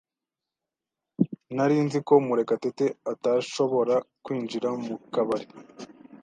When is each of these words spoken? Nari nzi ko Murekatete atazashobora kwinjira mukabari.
Nari 1.55 1.75
nzi 1.85 1.99
ko 2.07 2.13
Murekatete 2.25 2.85
atazashobora 3.11 3.95
kwinjira 4.23 4.67
mukabari. 4.83 5.47